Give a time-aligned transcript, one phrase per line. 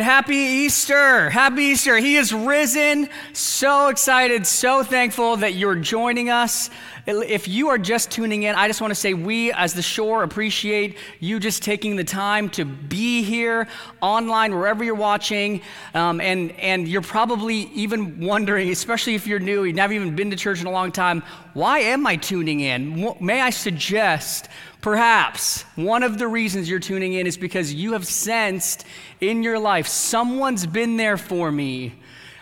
[0.00, 1.30] Happy Easter.
[1.30, 1.96] Happy Easter.
[1.96, 3.08] He is risen.
[3.32, 6.70] So excited, so thankful that you're joining us.
[7.06, 10.24] If you are just tuning in, I just want to say we, as the shore,
[10.24, 13.68] appreciate you just taking the time to be here
[14.02, 15.62] online, wherever you're watching.
[15.94, 20.30] Um, and, and you're probably even wondering, especially if you're new, you've never even been
[20.30, 21.22] to church in a long time,
[21.54, 23.14] why am I tuning in?
[23.20, 24.48] May I suggest
[24.80, 28.84] Perhaps one of the reasons you're tuning in is because you have sensed
[29.20, 31.94] in your life, someone's been there for me.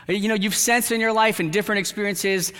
[0.09, 2.52] You know, you've sensed in your life in different experiences,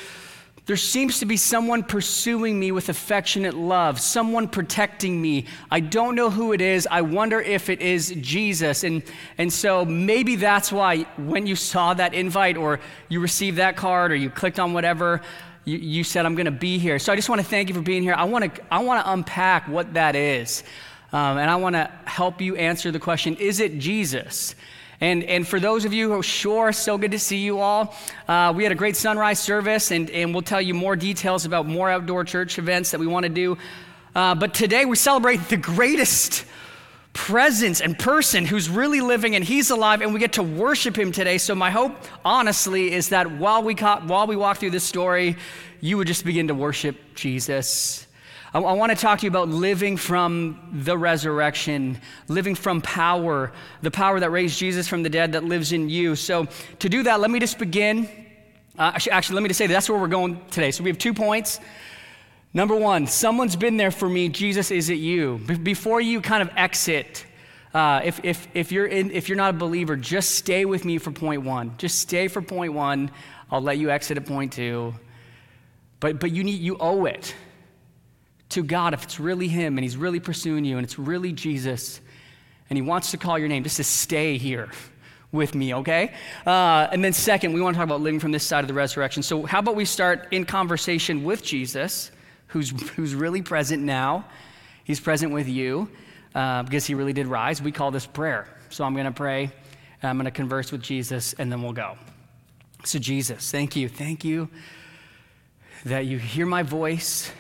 [0.66, 5.44] there seems to be someone pursuing me with affectionate love, someone protecting me.
[5.70, 6.88] I don't know who it is.
[6.91, 8.82] I wonder if it is Jesus.
[8.82, 9.02] And,
[9.36, 12.80] and so maybe that's why when you saw that invite or
[13.10, 15.20] you received that card or you clicked on whatever,
[15.64, 16.98] you, you said, I'm going to be here.
[16.98, 18.14] So I just want to thank you for being here.
[18.14, 20.62] I want to, I want to unpack what that is.
[21.12, 24.55] Um, and I want to help you answer the question Is it Jesus?
[25.00, 27.95] And, and for those of you who are sure, so good to see you all.
[28.28, 31.66] Uh, we had a great sunrise service, and, and we'll tell you more details about
[31.66, 33.58] more outdoor church events that we want to do.
[34.14, 36.44] Uh, but today we celebrate the greatest
[37.14, 41.12] presence and person who's really living and he's alive and we get to worship him
[41.12, 41.38] today.
[41.38, 45.36] So my hope honestly is that while we, while we walk through this story
[45.80, 48.06] you would just begin to worship jesus.
[48.54, 53.52] I, I want to talk to you about living from the resurrection living from power
[53.82, 56.16] the power that raised jesus from the dead that lives in you.
[56.16, 56.48] So
[56.80, 58.08] to do that let me just begin
[58.78, 60.72] uh, actually let me just say that's where we're going today.
[60.72, 61.60] So we have two points
[62.56, 64.28] Number one, someone's been there for me.
[64.28, 65.41] Jesus, is it you?
[65.44, 67.27] Be- before you kind of exit,
[67.74, 70.98] uh, if, if, if, you're in, if you're not a believer, just stay with me
[70.98, 71.75] for point one.
[71.78, 73.10] Just stay for point one.
[73.50, 74.94] I'll let you exit at point two.
[75.98, 77.34] But, but you, need, you owe it
[78.50, 82.00] to God if it's really Him and He's really pursuing you and it's really Jesus
[82.70, 84.70] and He wants to call your name, just to stay here
[85.32, 86.12] with me, okay?
[86.47, 88.75] Uh, and then, second, we want to talk about living from this side of the
[88.75, 89.25] resurrection.
[89.25, 92.12] So, how about we start in conversation with Jesus?
[92.54, 94.25] Who's, who's really present now.
[94.84, 95.91] He's present with you
[96.37, 97.60] uh, because he really did rise.
[97.60, 98.47] We call this prayer.
[98.70, 99.50] So I'm going to pray,
[100.03, 101.98] I'm going to converse with Jesus, and then we'll go.
[102.84, 103.88] So, Jesus, thank you.
[103.88, 104.48] Thank you
[105.84, 107.31] that you hear my voice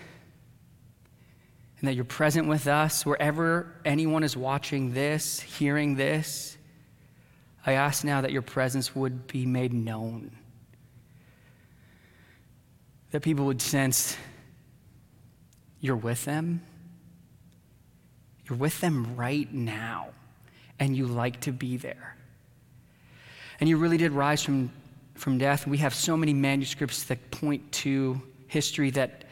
[1.78, 6.56] and that you're present with us wherever anyone is watching this, hearing this.
[7.64, 10.32] I ask now that your presence would be made known,
[13.12, 14.16] that people would sense
[15.84, 16.62] you're with them.
[18.48, 20.08] You're with them right now,
[20.78, 22.16] and you like to be there.
[23.60, 24.72] And you really did rise from,
[25.14, 25.66] from death.
[25.66, 29.24] We have so many manuscripts that point to history that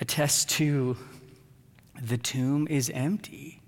[0.00, 0.96] attest to
[2.00, 3.60] the tomb is empty.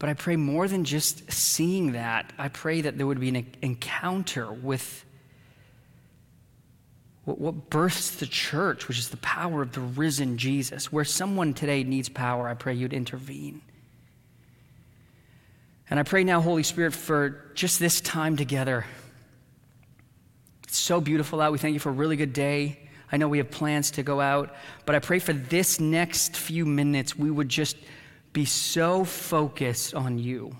[0.00, 3.46] But I pray more than just seeing that, I pray that there would be an
[3.62, 5.04] encounter with
[7.24, 10.90] what, births the church, which is the power of the risen Jesus.
[10.90, 13.62] Where someone today needs power, I pray you'd intervene.
[15.88, 18.86] And I pray now, Holy Spirit, for just this time together.
[20.64, 21.52] It's so beautiful out.
[21.52, 22.78] We thank you for a really good day.
[23.12, 24.54] I know we have plans to go out,
[24.86, 27.76] but I pray for this next few minutes, we would just
[28.32, 30.56] be so focused on you.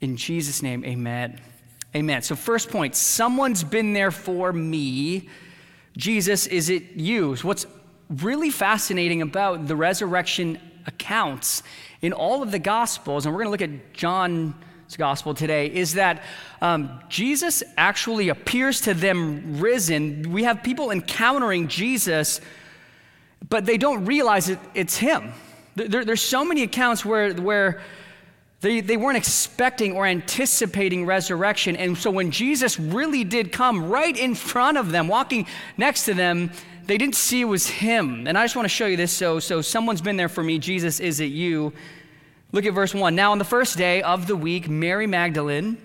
[0.00, 1.40] In Jesus' name, amen.
[1.96, 2.22] Amen.
[2.22, 5.28] So, first point someone's been there for me.
[5.96, 7.36] Jesus, is it you?
[7.36, 7.66] What's
[8.08, 11.62] really fascinating about the resurrection accounts
[12.02, 14.54] in all of the Gospels, and we're going to look at John's
[14.98, 16.24] Gospel today, is that
[16.60, 20.32] um, Jesus actually appears to them risen.
[20.32, 22.40] We have people encountering Jesus,
[23.48, 25.32] but they don't realize it, it's him.
[25.76, 27.80] There, there's so many accounts where, where
[28.64, 31.76] they, they weren't expecting or anticipating resurrection.
[31.76, 36.14] And so when Jesus really did come right in front of them, walking next to
[36.14, 36.50] them,
[36.86, 38.26] they didn't see it was him.
[38.26, 39.12] And I just want to show you this.
[39.12, 40.58] So, so someone's been there for me.
[40.58, 41.74] Jesus, is it you?
[42.52, 43.14] Look at verse 1.
[43.14, 45.76] Now, on the first day of the week, Mary Magdalene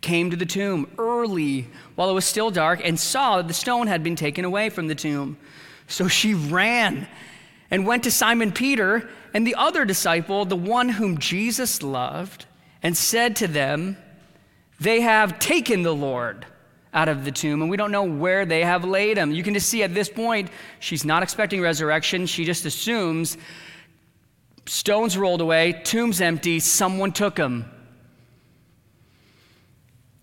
[0.00, 3.86] came to the tomb early while it was still dark and saw that the stone
[3.86, 5.36] had been taken away from the tomb.
[5.86, 7.06] So she ran
[7.70, 12.46] and went to Simon Peter and the other disciple, the one whom Jesus loved,
[12.82, 13.96] and said to them,
[14.80, 16.46] They have taken the Lord
[16.92, 19.30] out of the tomb, and we don't know where they have laid him.
[19.30, 20.50] You can just see at this point,
[20.80, 22.26] she's not expecting resurrection.
[22.26, 23.36] She just assumes
[24.66, 27.64] stones rolled away, tomb's empty, someone took him.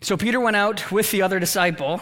[0.01, 2.01] So Peter went out with the other disciple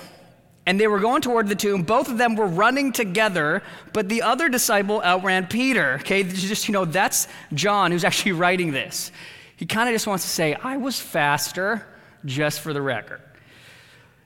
[0.66, 1.84] and they were going toward the tomb.
[1.84, 3.62] Both of them were running together,
[3.94, 5.96] but the other disciple outran Peter.
[6.02, 9.12] Okay, just, you know, that's John who's actually writing this.
[9.58, 11.86] He kind of just wants to say, I was faster,
[12.26, 13.22] just for the record.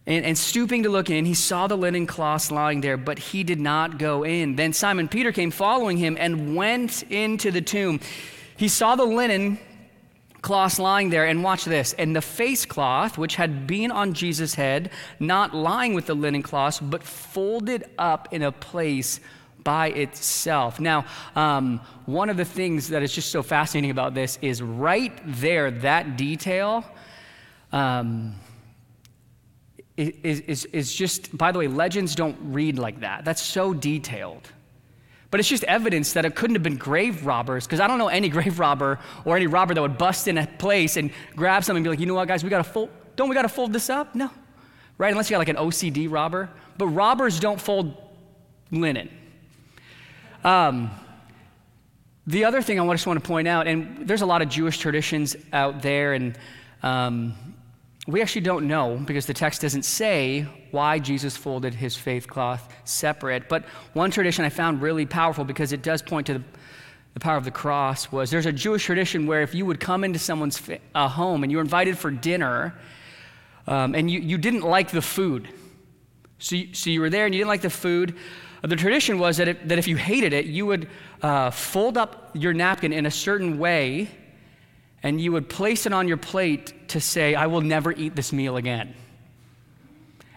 [0.08, 3.44] And, and, stooping to look in, he saw the linen cloths lying there, but he
[3.44, 4.56] did not go in.
[4.56, 8.00] Then Simon Peter came following him and went into the tomb.
[8.58, 9.60] He saw the linen
[10.42, 11.94] cloths lying there, and watch this.
[11.94, 16.42] And the face cloth, which had been on Jesus' head, not lying with the linen
[16.42, 19.20] cloths, but folded up in a place
[19.64, 20.80] by itself.
[20.80, 21.06] Now,
[21.36, 25.72] um, one of the things that is just so fascinating about this is right there,
[25.72, 26.86] that detail.
[27.72, 28.36] Um,
[29.98, 33.26] is, is, is just, by the way, legends don't read like that.
[33.26, 34.50] That's so detailed.
[35.32, 38.08] But it's just evidence that it couldn't have been grave robbers, because I don't know
[38.08, 41.78] any grave robber or any robber that would bust in a place and grab something
[41.78, 43.50] and be like, you know what, guys, we got to fold, don't we got to
[43.50, 44.16] fold this up?
[44.16, 44.32] No.
[44.98, 45.12] Right?
[45.12, 46.50] Unless you got like an OCD robber.
[46.78, 47.96] But robbers don't fold
[48.72, 49.10] linen.
[50.44, 50.92] Um,
[52.28, 54.78] the other thing I just want to point out, and there's a lot of Jewish
[54.78, 56.38] traditions out there, and
[56.84, 57.34] um,
[58.10, 62.74] we actually don't know because the text doesn't say why Jesus folded his face cloth
[62.84, 63.48] separate.
[63.48, 66.44] But one tradition I found really powerful because it does point to the,
[67.14, 70.04] the power of the cross was there's a Jewish tradition where if you would come
[70.04, 70.62] into someone's
[70.96, 72.74] uh, home and you were invited for dinner
[73.68, 75.48] um, and you, you didn't like the food,
[76.40, 78.16] so you, so you were there and you didn't like the food,
[78.64, 80.90] the tradition was that, it, that if you hated it, you would
[81.22, 84.10] uh, fold up your napkin in a certain way
[85.04, 88.34] and you would place it on your plate to say, I will never eat this
[88.34, 88.94] meal again.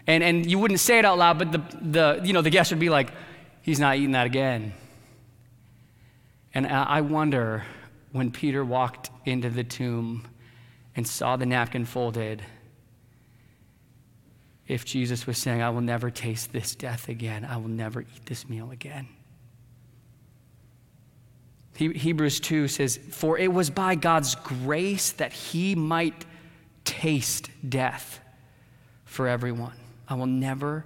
[0.07, 2.71] And, and you wouldn't say it out loud, but the, the, you know, the guest
[2.71, 3.11] would be like,
[3.61, 4.73] he's not eating that again.
[6.53, 7.65] And I wonder
[8.11, 10.27] when Peter walked into the tomb
[10.95, 12.43] and saw the napkin folded,
[14.67, 18.25] if Jesus was saying, I will never taste this death again, I will never eat
[18.25, 19.07] this meal again.
[21.75, 26.25] Hebrews 2 says, For it was by God's grace that he might
[26.85, 28.19] taste death
[29.05, 29.73] for everyone.
[30.07, 30.85] I will never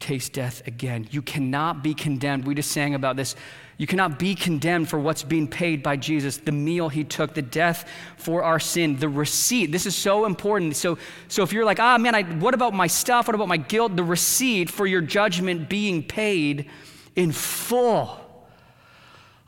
[0.00, 1.06] taste death again.
[1.10, 2.46] You cannot be condemned.
[2.46, 3.34] We just sang about this.
[3.78, 7.42] You cannot be condemned for what's being paid by Jesus, the meal he took, the
[7.42, 9.66] death for our sin, the receipt.
[9.66, 10.76] This is so important.
[10.76, 10.96] So,
[11.28, 13.26] so if you're like, ah, man, I, what about my stuff?
[13.26, 13.96] What about my guilt?
[13.96, 16.70] The receipt for your judgment being paid
[17.16, 18.25] in full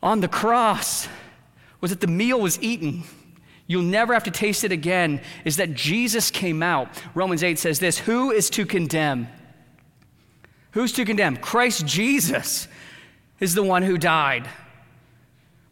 [0.02, 1.08] on the cross
[1.80, 3.04] was that the meal was eaten.
[3.66, 6.88] You'll never have to taste it again, is that Jesus came out.
[7.14, 9.28] Romans 8 says this Who is to condemn?
[10.72, 11.36] Who's to condemn?
[11.36, 12.68] Christ Jesus
[13.40, 14.48] is the one who died.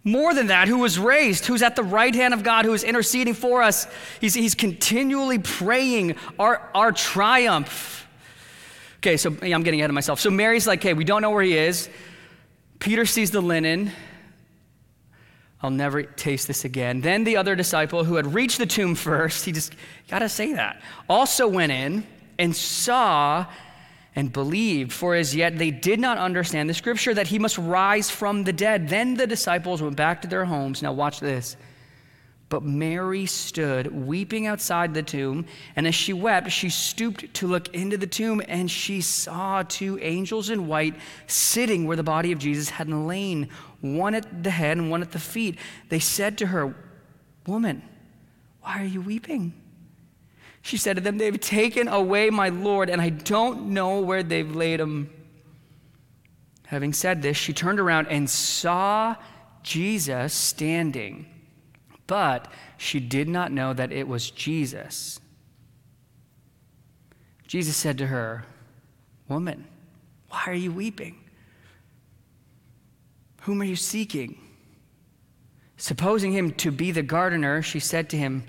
[0.04, 2.84] More than that, who was raised, who's at the right hand of God, who is
[2.84, 3.88] interceding for us.
[4.20, 8.06] He's, he's continually praying our, our triumph.
[8.98, 10.20] Okay, so I'm getting ahead of myself.
[10.20, 11.88] So Mary's like, hey, we don't know where he is.
[12.78, 13.90] Peter sees the linen.
[15.62, 17.00] I'll never taste this again.
[17.00, 19.74] Then the other disciple who had reached the tomb first, he just
[20.08, 22.06] got to say that, also went in
[22.38, 23.46] and saw
[24.14, 28.10] and believed, for as yet they did not understand the scripture that he must rise
[28.10, 28.88] from the dead.
[28.88, 30.82] Then the disciples went back to their homes.
[30.82, 31.56] Now, watch this.
[32.48, 37.74] But Mary stood weeping outside the tomb, and as she wept, she stooped to look
[37.74, 40.94] into the tomb, and she saw two angels in white
[41.26, 43.48] sitting where the body of Jesus had lain,
[43.80, 45.58] one at the head and one at the feet.
[45.88, 46.76] They said to her,
[47.48, 47.82] Woman,
[48.60, 49.52] why are you weeping?
[50.62, 54.54] She said to them, They've taken away my Lord, and I don't know where they've
[54.54, 55.10] laid him.
[56.66, 59.16] Having said this, she turned around and saw
[59.64, 61.26] Jesus standing
[62.06, 65.20] but she did not know that it was Jesus.
[67.46, 68.44] Jesus said to her,
[69.28, 69.66] Woman,
[70.28, 71.16] why are you weeping?
[73.42, 74.40] Whom are you seeking?
[75.76, 78.44] Supposing him to be the gardener, she said to him,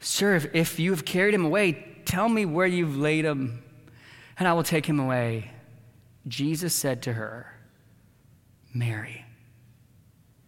[0.00, 3.62] Sir, if you have carried him away, tell me where you've laid him,
[4.38, 5.50] and I will take him away.
[6.28, 7.54] Jesus said to her,
[8.72, 9.24] Mary.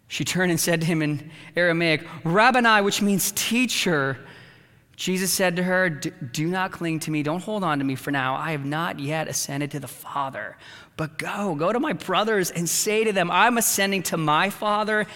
[0.08, 4.18] She turned and said to him in Aramaic, Rabboni, which means teacher.
[4.94, 7.22] Jesus said to her, Do not cling to me.
[7.22, 8.36] Don't hold on to me for now.
[8.36, 10.56] I have not yet ascended to the Father.
[10.96, 15.06] But go, go to my brothers and say to them, I'm ascending to my Father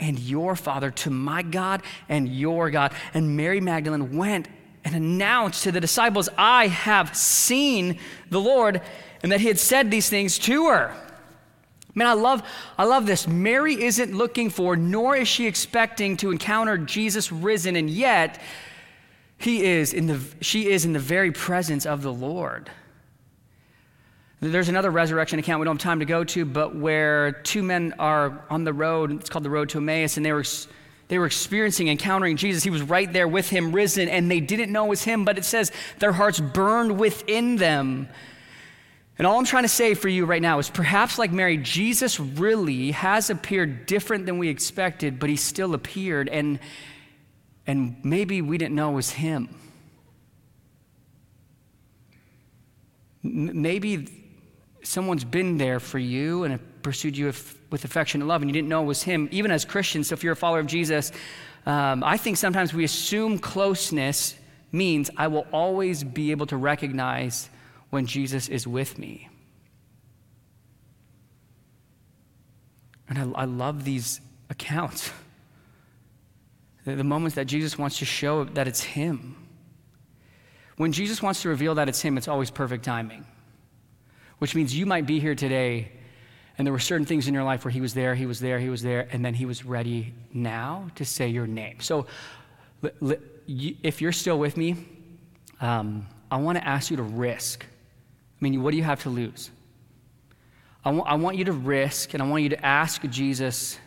[0.00, 2.92] and your Father, to my God and your God.
[3.14, 4.48] And Mary Magdalene went
[4.84, 7.98] and announced to the disciples, I have seen
[8.30, 8.80] the Lord,
[9.22, 10.96] and that he had said these things to her.
[11.98, 12.42] Man, I love,
[12.78, 13.26] I love this.
[13.26, 18.40] Mary isn't looking for, nor is she expecting to encounter Jesus risen, and yet
[19.36, 22.70] he is in the, she is in the very presence of the Lord.
[24.40, 27.92] There's another resurrection account we don't have time to go to, but where two men
[27.98, 30.44] are on the road, it's called the road to Emmaus, and they were
[31.08, 32.62] They were experiencing, encountering Jesus.
[32.62, 35.38] He was right there with him, risen, and they didn't know it was him, but
[35.38, 38.08] it says their hearts burned within them.
[39.18, 42.20] And all I'm trying to say for you right now is perhaps like Mary, Jesus
[42.20, 46.60] really has appeared different than we expected, but he still appeared, and,
[47.66, 49.48] and maybe we didn't know it was him.
[53.24, 54.08] Maybe
[54.84, 58.52] someone's been there for you and pursued you with, with affection and love, and you
[58.52, 60.08] didn't know it was him, even as Christians.
[60.08, 61.10] So if you're a follower of Jesus,
[61.66, 64.36] um, I think sometimes we assume closeness
[64.70, 67.50] means I will always be able to recognize
[67.90, 69.28] when Jesus is with me.
[73.08, 75.10] And I, I love these accounts.
[76.84, 79.36] The, the moments that Jesus wants to show that it's Him.
[80.76, 83.26] When Jesus wants to reveal that it's Him, it's always perfect timing,
[84.38, 85.92] which means you might be here today
[86.56, 88.58] and there were certain things in your life where He was there, He was there,
[88.58, 91.78] He was there, and then He was ready now to say your name.
[91.80, 92.06] So
[93.46, 94.76] if you're still with me,
[95.60, 97.64] um, I want to ask you to risk
[98.40, 99.50] I mean, what do you have to lose?
[100.84, 103.78] I, w- I want you to risk and I want you to ask Jesus.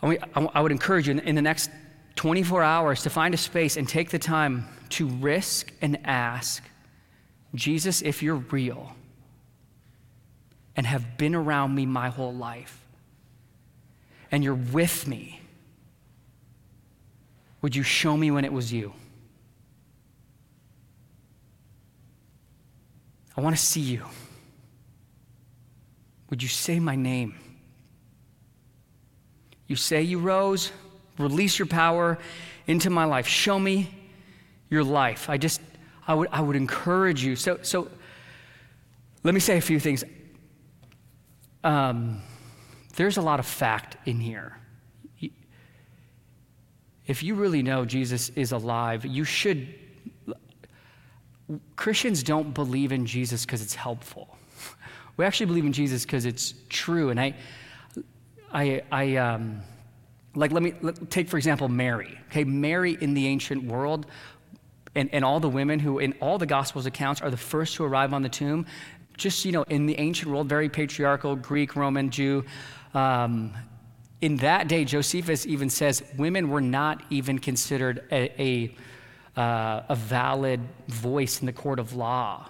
[0.00, 1.70] I, would encourage you in, in the next
[2.14, 6.62] 24 hours to find a space and take the time to risk and ask
[7.54, 8.94] Jesus, if you're real
[10.76, 12.84] and have been around me my whole life
[14.30, 15.40] and you're with me,
[17.62, 18.92] would you show me when it was you?
[23.38, 24.04] I want to see you.
[26.28, 27.36] Would you say my name?
[29.68, 30.72] You say you rose,
[31.18, 32.18] release your power
[32.66, 33.28] into my life.
[33.28, 33.94] Show me
[34.68, 35.30] your life.
[35.30, 35.60] I just,
[36.08, 37.36] I would, I would encourage you.
[37.36, 37.88] So, so
[39.22, 40.02] let me say a few things.
[41.62, 42.20] Um,
[42.96, 44.58] there's a lot of fact in here.
[47.06, 49.72] If you really know Jesus is alive, you should
[51.76, 54.36] Christians don't believe in Jesus because it's helpful.
[55.16, 57.10] We actually believe in Jesus because it's true.
[57.10, 57.34] And I,
[58.52, 59.60] I, I um,
[60.34, 62.18] like, let me let, take, for example, Mary.
[62.28, 64.06] Okay, Mary in the ancient world,
[64.94, 67.84] and, and all the women who, in all the Gospels accounts, are the first to
[67.84, 68.66] arrive on the tomb.
[69.16, 72.44] Just, you know, in the ancient world, very patriarchal, Greek, Roman, Jew.
[72.94, 73.52] Um,
[74.20, 78.76] in that day, Josephus even says women were not even considered a, a
[79.38, 82.48] uh, a valid voice in the court of law.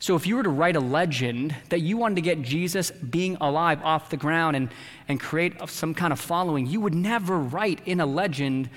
[0.00, 3.38] So, if you were to write a legend that you wanted to get Jesus being
[3.40, 4.68] alive off the ground and,
[5.08, 8.68] and create some kind of following, you would never write in a legend,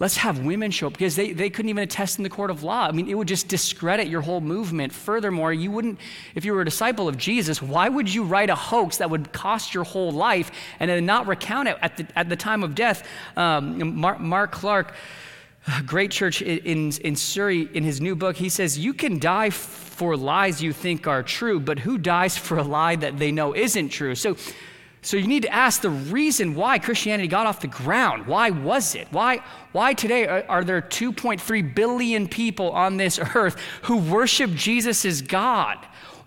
[0.00, 2.64] let's have women show up, because they, they couldn't even attest in the court of
[2.64, 2.88] law.
[2.88, 4.92] I mean, it would just discredit your whole movement.
[4.92, 6.00] Furthermore, you wouldn't,
[6.34, 9.32] if you were a disciple of Jesus, why would you write a hoax that would
[9.32, 12.74] cost your whole life and then not recount it at the, at the time of
[12.74, 13.06] death?
[13.36, 14.94] Um, Mark, Mark Clark
[15.86, 20.16] Great Church in, in Surrey, in his new book, he says, You can die for
[20.16, 23.90] lies you think are true, but who dies for a lie that they know isn't
[23.90, 24.14] true?
[24.14, 24.36] So,
[25.02, 28.26] so you need to ask the reason why Christianity got off the ground.
[28.26, 29.08] Why was it?
[29.10, 29.40] Why,
[29.72, 35.22] why today are, are there 2.3 billion people on this earth who worship Jesus as
[35.22, 35.78] God?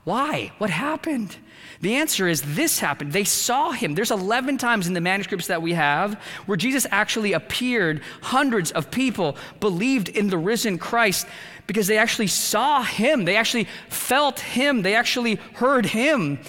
[0.03, 0.51] Why?
[0.57, 1.37] What happened?
[1.79, 3.13] The answer is this happened.
[3.13, 3.95] They saw him.
[3.95, 6.13] There's 11 times in the manuscripts that we have
[6.45, 8.01] where Jesus actually appeared.
[8.21, 11.27] Hundreds of people believed in the risen Christ
[11.67, 13.25] because they actually saw him.
[13.25, 14.81] They actually felt him.
[14.81, 16.39] They actually heard him.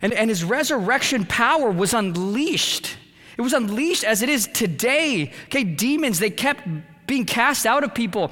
[0.00, 2.96] And, and his resurrection power was unleashed.
[3.36, 5.32] It was unleashed as it is today.
[5.44, 6.66] Okay, demons, they kept
[7.06, 8.30] being cast out of people.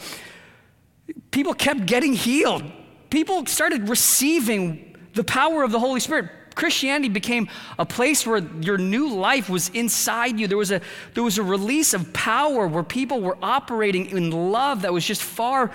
[1.31, 2.65] People kept getting healed.
[3.11, 6.31] People started receiving the power of the Holy Spirit.
[6.55, 7.49] Christianity became
[7.79, 10.47] a place where your new life was inside you.
[10.49, 10.81] There was a,
[11.13, 15.23] there was a release of power where people were operating in love that was just
[15.23, 15.71] far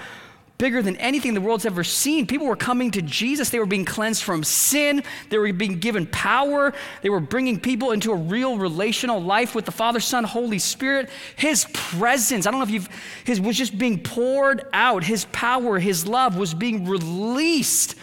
[0.62, 2.28] bigger than anything the world's ever seen.
[2.28, 3.50] People were coming to Jesus.
[3.50, 5.02] They were being cleansed from sin.
[5.30, 6.72] They were being given power.
[7.02, 11.10] They were bringing people into a real relational life with the Father, Son, Holy Spirit.
[11.36, 12.90] His presence, I don't know if you've,
[13.24, 15.04] his was just being poured out.
[15.04, 17.96] His power, his love was being released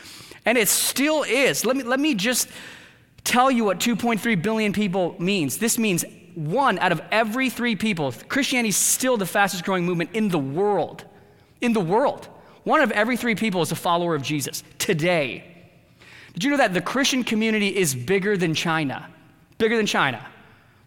[0.44, 1.64] and it still is.
[1.64, 2.48] Let me, let me just
[3.22, 5.58] tell you what 2.3 billion people means.
[5.58, 10.10] This means one out of every three people, Christianity is still the fastest growing movement
[10.12, 11.04] in the world.
[11.60, 12.28] In the world.
[12.68, 15.42] One of every three people is a follower of Jesus today.
[16.34, 19.08] Did you know that the Christian community is bigger than China?
[19.56, 20.26] Bigger than China.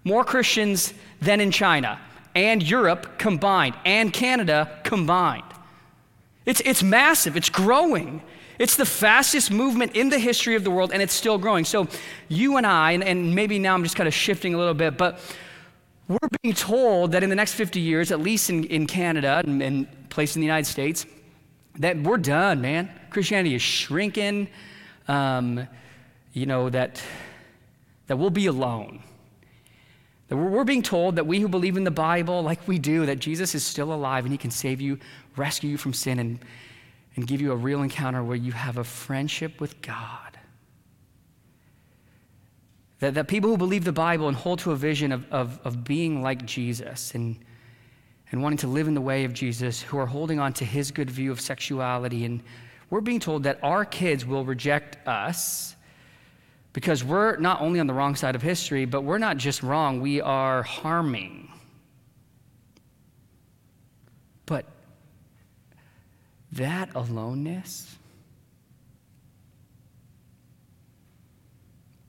[0.04, 2.00] More Christians than in China
[2.36, 5.42] and Europe combined and Canada combined.
[6.46, 8.22] It's, it's massive, it's growing.
[8.60, 11.66] It's the fastest movement in the history of the world, and it's still growing.
[11.66, 11.88] So,
[12.28, 15.00] you and I, and, and maybe now I'm just kind of shifting a little bit,
[15.00, 15.20] but
[16.08, 19.64] we're being told that in the next 50 years, at least in, in Canada and,
[19.64, 21.08] and places in the United States,
[21.80, 22.92] that we're done, man.
[23.10, 24.48] Christianity is shrinking.
[25.08, 25.68] Um,
[26.34, 27.02] you know, that,
[28.08, 29.02] that we'll be alone.
[30.30, 33.06] That we're, we're being told that we who believe in the Bible, like we do,
[33.06, 34.98] that Jesus is still alive and he can save you,
[35.36, 36.40] rescue you from sin, and,
[37.16, 40.38] and give you a real encounter where you have a friendship with God.
[43.00, 45.84] That, that people who believe the Bible and hold to a vision of, of, of
[45.84, 47.38] being like Jesus and,
[48.32, 50.92] and wanting to live in the way of Jesus, who are holding on to his
[50.92, 52.26] good view of sexuality.
[52.26, 52.42] And
[52.90, 55.76] we're being told that our kids will reject us
[56.74, 60.00] because we're not only on the wrong side of history, but we're not just wrong,
[60.00, 61.52] we are harming.
[64.46, 64.66] But
[66.54, 67.98] that aloneness,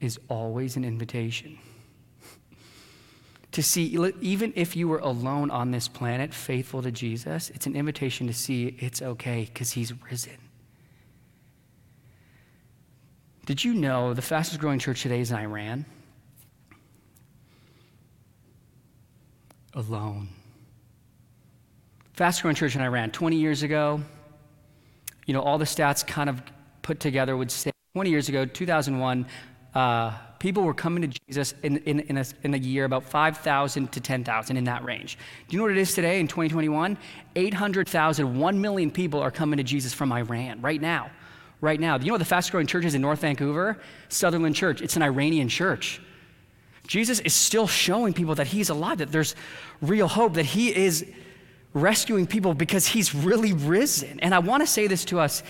[0.02, 1.56] is always an invitation.
[3.52, 3.84] To see,
[4.22, 8.32] even if you were alone on this planet, faithful to Jesus, it's an invitation to
[8.32, 10.38] see it's okay because he's risen.
[13.44, 15.84] Did you know the fastest growing church today is in Iran?
[19.74, 20.28] Alone.
[22.14, 23.10] Fastest growing church in Iran.
[23.10, 24.00] 20 years ago,
[25.26, 26.40] you know, all the stats kind of
[26.80, 29.26] put together would say 20 years ago, 2001,
[29.74, 33.92] uh, people were coming to Jesus in, in, in, a, in a year about 5,000
[33.92, 35.16] to 10,000 in that range.
[35.48, 36.98] Do you know what it is today in 2021?
[37.36, 41.10] 800,000, 1 million people are coming to Jesus from Iran right now.
[41.60, 41.96] Right now.
[41.96, 43.78] Do you know what the fastest growing church is in North Vancouver?
[44.08, 44.82] Sutherland Church.
[44.82, 46.00] It's an Iranian church.
[46.88, 49.36] Jesus is still showing people that he's alive, that there's
[49.80, 51.06] real hope, that he is
[51.72, 54.20] rescuing people because he's really risen.
[54.20, 55.42] And I want to say this to us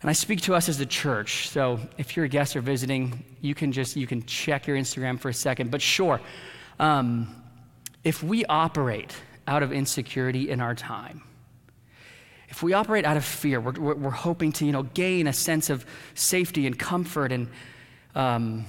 [0.00, 1.48] and I speak to us as a church.
[1.48, 5.18] So if you're a guest or visiting, you can just you can check your Instagram
[5.18, 5.70] for a second.
[5.70, 6.20] But sure,
[6.78, 7.34] um,
[8.04, 9.14] if we operate
[9.46, 11.22] out of insecurity in our time,
[12.48, 15.32] if we operate out of fear, we're, we're, we're hoping to you know gain a
[15.32, 15.84] sense of
[16.14, 17.48] safety and comfort, and
[18.14, 18.64] um,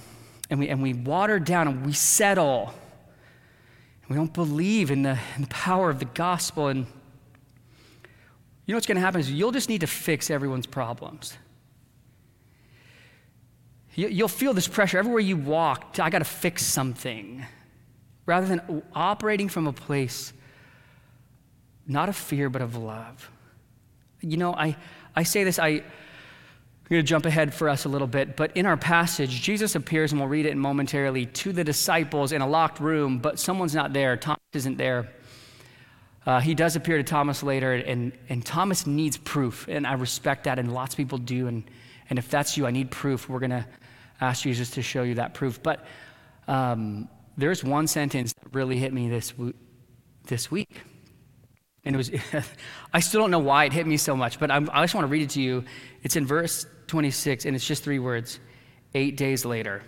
[0.50, 2.74] and we and we water down and we settle.
[4.10, 6.88] We don't believe in the, in the power of the gospel and
[8.70, 11.36] you know what's going to happen is you'll just need to fix everyone's problems.
[13.96, 15.98] You'll feel this pressure everywhere you walk.
[16.00, 17.44] I got to fix something.
[18.28, 20.34] Rather than operating from a place
[21.88, 23.32] not of fear, but of love.
[24.22, 24.78] You know, I,
[25.16, 25.84] I say this, I, I'm
[26.88, 30.12] going to jump ahead for us a little bit, but in our passage, Jesus appears,
[30.12, 33.94] and we'll read it momentarily, to the disciples in a locked room, but someone's not
[33.94, 34.16] there.
[34.16, 35.10] Thomas isn't there.
[36.26, 40.44] Uh, he does appear to Thomas later, and, and Thomas needs proof, and I respect
[40.44, 41.48] that, and lots of people do.
[41.48, 41.64] And,
[42.10, 43.30] and if that's you, I need proof.
[43.30, 43.66] We're going to
[44.22, 45.64] ask Jesus to show you that proof.
[45.64, 45.86] But
[46.48, 49.34] um, there's one sentence that really hit me this,
[50.28, 50.82] this week.
[51.86, 52.12] And it was,
[52.94, 55.06] I still don't know why it hit me so much, but I'm, I just want
[55.06, 55.64] to read it to you.
[56.04, 58.40] It's in verse 26, and it's just three words
[58.96, 59.84] Eight days later.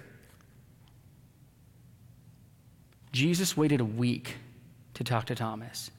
[3.11, 4.35] Jesus waited a week
[4.93, 5.89] to talk to Thomas.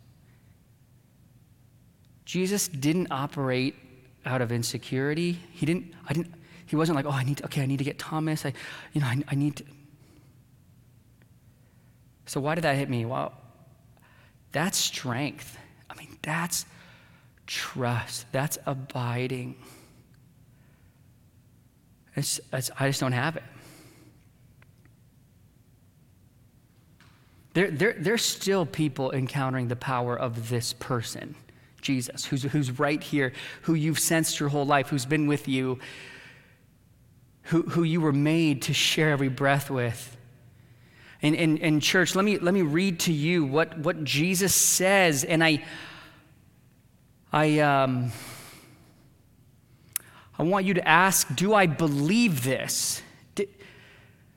[2.32, 3.74] Jesus didn't operate
[4.24, 5.38] out of insecurity.
[5.52, 6.32] He didn't, I didn't,
[6.64, 8.46] he wasn't like, oh, I need to, okay, I need to get Thomas.
[8.46, 8.54] I,
[8.94, 9.64] you know, I, I need to.
[12.24, 13.04] So why did that hit me?
[13.04, 13.34] Well,
[14.50, 15.58] that's strength.
[15.90, 16.64] I mean, that's
[17.46, 18.24] trust.
[18.32, 19.54] That's abiding.
[22.16, 23.42] It's, it's, I just don't have it.
[27.52, 31.34] There, there, there's still people encountering the power of this person.
[31.82, 35.78] Jesus, who's, who's right here, who you've sensed your whole life, who's been with you,
[37.44, 40.16] who, who you were made to share every breath with.
[41.20, 45.24] And, and, and church, let me, let me read to you what, what Jesus says.
[45.24, 45.62] And I,
[47.32, 48.12] I, um,
[50.38, 53.02] I want you to ask, do I believe this?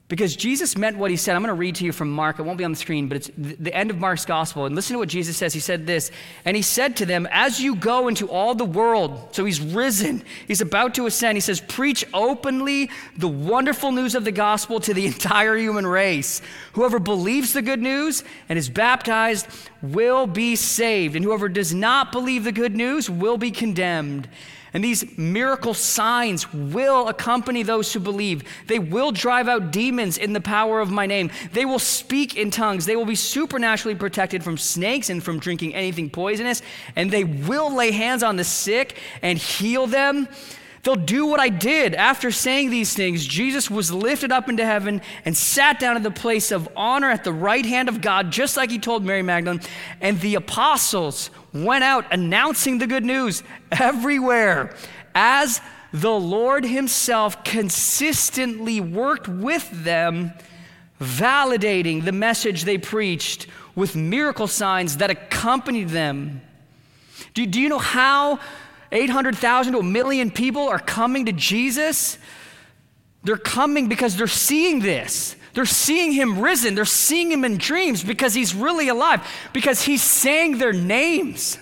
[0.07, 1.35] Because Jesus meant what he said.
[1.35, 2.37] I'm going to read to you from Mark.
[2.37, 4.67] It won't be on the screen, but it's the end of Mark's gospel.
[4.67, 5.51] And listen to what Jesus says.
[5.51, 6.11] He said this,
[6.45, 10.23] and he said to them, As you go into all the world, so he's risen,
[10.47, 11.37] he's about to ascend.
[11.37, 16.39] He says, Preach openly the wonderful news of the gospel to the entire human race.
[16.73, 19.47] Whoever believes the good news and is baptized
[19.81, 24.29] will be saved, and whoever does not believe the good news will be condemned.
[24.75, 28.43] And these miracle signs will accompany those who believe.
[28.67, 31.31] They will drive out demons in the power of my name.
[31.53, 32.85] They will speak in tongues.
[32.85, 36.61] They will be supernaturally protected from snakes and from drinking anything poisonous.
[36.97, 40.27] And they will lay hands on the sick and heal them.
[40.83, 41.95] They'll do what I did.
[41.95, 46.11] After saying these things, Jesus was lifted up into heaven and sat down in the
[46.11, 49.61] place of honor at the right hand of God, just like he told Mary Magdalene.
[50.01, 53.41] And the apostles went out announcing the good news
[53.71, 54.75] everywhere
[55.15, 55.61] as
[55.93, 60.33] the Lord himself consistently worked with them,
[61.01, 66.41] validating the message they preached with miracle signs that accompanied them.
[67.33, 68.39] Do, do you know how
[68.91, 72.17] 800,000 to a million people are coming to Jesus?
[73.23, 75.35] They're coming because they're seeing this.
[75.55, 76.75] They're seeing him risen.
[76.75, 81.57] They're seeing him in dreams because he's really alive, because he's saying their names.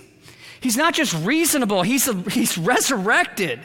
[0.60, 3.60] He's not just reasonable, he's, a, he's resurrected.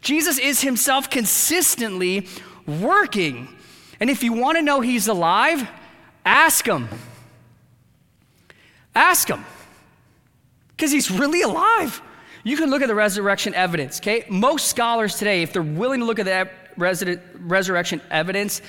[0.00, 2.26] Jesus is himself consistently
[2.66, 3.48] working.
[4.00, 5.68] And if you want to know he's alive,
[6.24, 6.88] ask him.
[8.94, 9.44] Ask him.
[10.68, 12.00] Because he's really alive.
[12.44, 14.24] You can look at the resurrection evidence, okay?
[14.30, 18.62] Most scholars today, if they're willing to look at the resurrection evidence,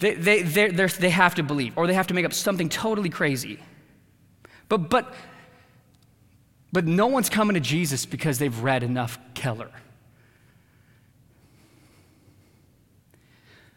[0.00, 3.10] they, they, they they have to believe, or they have to make up something totally
[3.10, 3.60] crazy.
[4.68, 5.14] But, but,
[6.72, 9.70] but no one's coming to Jesus because they've read enough Keller.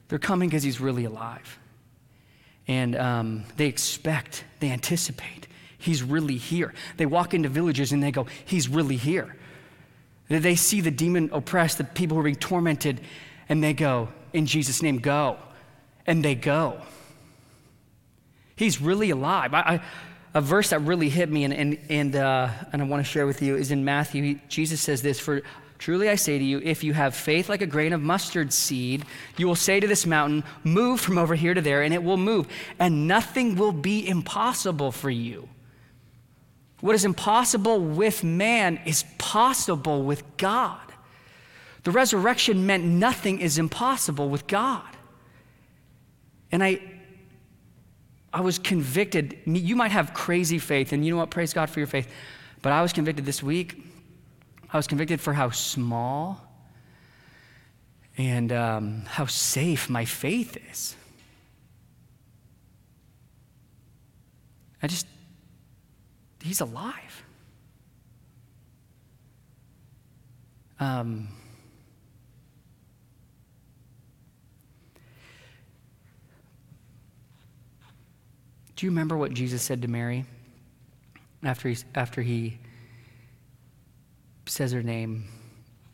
[0.08, 1.60] They're coming because he's really alive.
[2.68, 6.74] And um, they expect, they anticipate, he's really here.
[6.98, 9.36] They walk into villages and they go, he's really here.
[10.30, 13.02] They see the demon oppressed, the people who are being tormented,
[13.50, 15.38] and they go, in Jesus' name, go.
[16.06, 16.82] And they go.
[18.56, 19.54] He's really alive.
[19.54, 19.82] I, I,
[20.34, 23.26] a verse that really hit me and, and, and, uh, and I want to share
[23.26, 24.40] with you is in Matthew.
[24.48, 25.44] Jesus says this For
[25.84, 29.04] Truly I say to you, if you have faith like a grain of mustard seed,
[29.38, 32.16] you will say to this mountain, Move from over here to there, and it will
[32.16, 32.48] move,
[32.80, 35.50] and nothing will be impossible for you.
[36.80, 40.80] What is impossible with man is possible with God.
[41.84, 44.88] The resurrection meant nothing is impossible with God.
[46.54, 46.80] And I,
[48.32, 49.38] I was convicted.
[49.46, 51.32] You might have crazy faith, and you know what?
[51.32, 52.08] Praise God for your faith.
[52.62, 53.84] But I was convicted this week
[54.74, 56.42] I was convicted for how small
[58.18, 60.96] and um, how safe my faith is.
[64.82, 65.06] I just,
[66.42, 67.24] he's alive.
[70.80, 71.30] Um,
[78.84, 80.26] do you remember what Jesus said to Mary
[81.42, 82.58] after he, after he
[84.46, 85.24] says her name.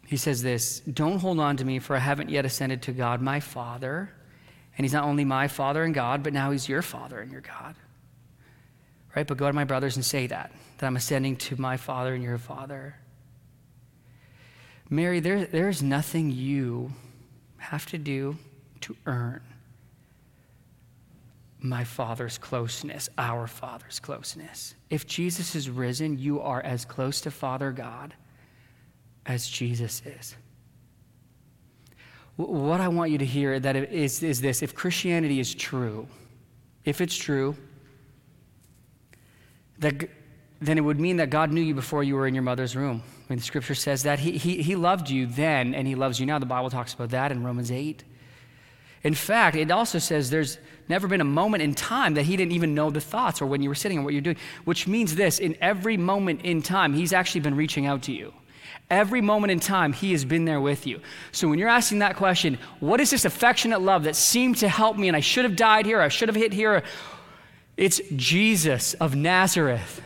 [0.07, 3.21] He says this Don't hold on to me, for I haven't yet ascended to God,
[3.21, 4.11] my Father.
[4.75, 7.41] And he's not only my Father and God, but now he's your Father and your
[7.41, 7.75] God.
[9.15, 9.27] Right?
[9.27, 12.23] But go to my brothers and say that, that I'm ascending to my Father and
[12.23, 12.95] your Father.
[14.89, 16.91] Mary, there, there's nothing you
[17.57, 18.39] have to do
[18.81, 19.41] to earn
[21.61, 24.75] my Father's closeness, our Father's closeness.
[24.89, 28.13] If Jesus is risen, you are as close to Father God
[29.25, 30.35] as Jesus is.
[32.37, 36.07] What I want you to hear that is, is this if Christianity is true,
[36.85, 37.57] if it's true,
[39.79, 40.09] that,
[40.61, 43.03] then it would mean that God knew you before you were in your mother's womb.
[43.27, 46.25] When the scripture says that, he, he, he loved you then and he loves you
[46.25, 46.39] now.
[46.39, 48.05] The Bible talks about that in Romans 8.
[49.03, 50.57] In fact, it also says there's
[50.89, 53.61] never been a moment in time that he didn't even know the thoughts or when
[53.61, 56.93] you were sitting and what you're doing, which means this in every moment in time,
[56.93, 58.33] he's actually been reaching out to you.
[58.89, 60.99] Every moment in time, He has been there with you.
[61.31, 64.97] So when you're asking that question, what is this affectionate love that seemed to help
[64.97, 66.81] me and I should have died here, I should have hit here?
[67.77, 70.01] It's Jesus of Nazareth.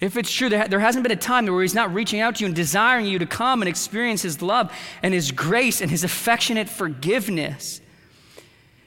[0.00, 2.46] If it's true, there hasn't been a time where He's not reaching out to you
[2.46, 6.68] and desiring you to come and experience His love and His grace and His affectionate
[6.68, 7.80] forgiveness.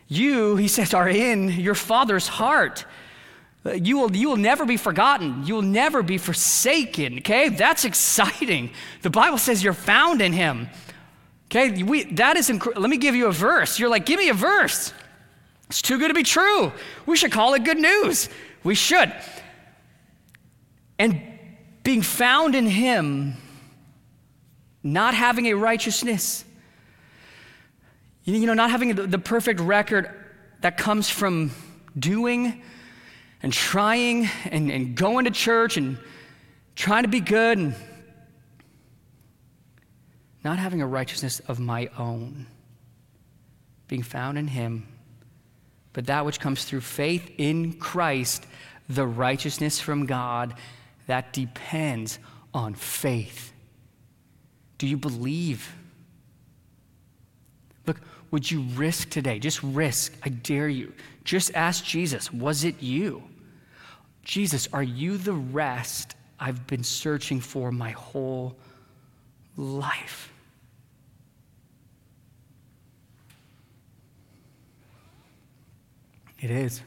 [0.08, 2.86] You, He says, are in your Father's heart.
[3.66, 5.46] Uh, you will, you will never be forgotten.
[5.46, 7.20] You will never be forsaken.
[7.20, 7.50] Okay?
[7.50, 8.72] That's exciting.
[9.02, 10.70] The Bible says you're found in Him.
[11.50, 11.84] Okay?
[11.84, 13.80] We, that is, inc- let me give you a verse.
[13.80, 14.94] You're like, give me a verse.
[15.70, 16.72] It's too good to be true.
[17.06, 18.30] We should call it good news.
[18.64, 19.14] We should.
[21.00, 21.22] And
[21.84, 23.36] being found in Him,
[24.84, 26.44] not having a righteousness,
[28.24, 30.10] you know, not having the perfect record
[30.62, 31.52] that comes from
[31.98, 32.62] doing
[33.42, 35.98] and trying and, and going to church and
[36.76, 37.76] trying to be good and
[40.44, 42.48] not having a righteousness of my own,
[43.88, 44.88] being found in Him,
[45.94, 48.46] but that which comes through faith in Christ,
[48.90, 50.54] the righteousness from God
[51.08, 52.20] that depends
[52.54, 53.52] on faith?
[54.78, 55.74] Do you believe?
[57.86, 58.00] Look,
[58.32, 59.40] would you risk today?
[59.40, 60.14] Just risk.
[60.24, 60.94] I dare you.
[61.24, 63.24] Just ask Jesus, was it you?
[64.24, 68.58] Jesus, are you the rest I've been searching for my whole
[69.56, 70.32] life?
[76.40, 76.82] It is.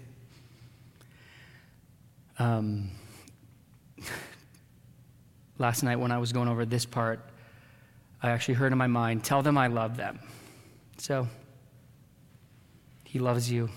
[2.38, 2.90] Um,
[5.60, 7.20] last night, when I was going over this part,
[8.22, 10.18] I actually heard in my mind, tell them I love them.
[10.98, 11.28] So,
[13.04, 13.68] he loves you.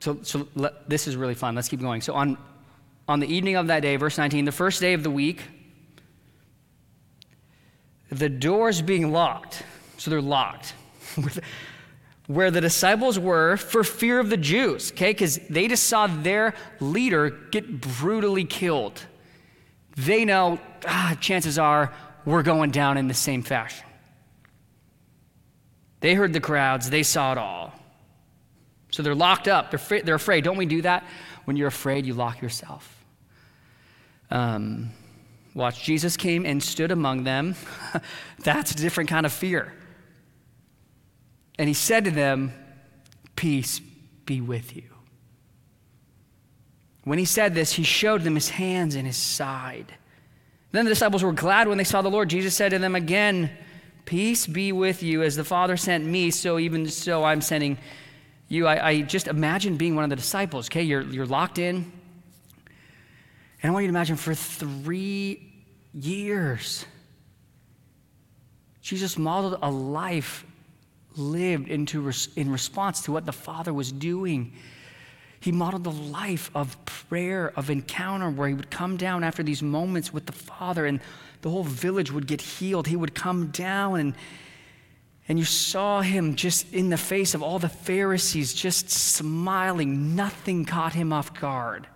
[0.00, 1.54] So, so let, this is really fun.
[1.54, 2.02] Let's keep going.
[2.02, 2.36] So, on,
[3.08, 5.42] on the evening of that day, verse 19, the first day of the week,
[8.10, 9.62] the doors being locked,
[9.96, 10.74] so they're locked,
[12.26, 15.10] where the disciples were for fear of the Jews, okay?
[15.10, 19.00] Because they just saw their leader get brutally killed.
[19.96, 21.92] They know, ah, chances are
[22.24, 23.86] we're going down in the same fashion.
[26.00, 27.72] They heard the crowds, they saw it all.
[28.90, 30.44] So they're locked up, they're, they're afraid.
[30.44, 31.04] Don't we do that?
[31.44, 33.04] When you're afraid, you lock yourself.
[34.30, 34.90] Um,
[35.54, 37.54] Watch, Jesus came and stood among them.
[38.40, 39.72] That's a different kind of fear.
[41.58, 42.52] And he said to them,
[43.36, 43.80] Peace
[44.26, 44.90] be with you.
[47.04, 49.94] When he said this, he showed them his hands and his side.
[50.72, 52.30] Then the disciples were glad when they saw the Lord.
[52.30, 53.50] Jesus said to them again,
[54.06, 55.22] Peace be with you.
[55.22, 57.78] As the Father sent me, so even so I'm sending
[58.48, 58.66] you.
[58.66, 60.82] I, I just imagine being one of the disciples, okay?
[60.82, 61.92] You're, you're locked in.
[63.62, 65.52] And I want you to imagine for three
[65.94, 66.84] years,
[68.82, 70.44] Jesus modeled a life
[71.16, 74.52] lived into in response to what the Father was doing.
[75.40, 79.62] He modeled the life of prayer, of encounter, where he would come down after these
[79.62, 81.00] moments with the Father and
[81.42, 82.86] the whole village would get healed.
[82.86, 84.14] He would come down and
[85.26, 90.14] and you saw him just in the face of all the Pharisees, just smiling.
[90.14, 91.86] Nothing caught him off guard.